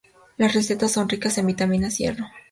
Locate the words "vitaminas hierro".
1.45-2.25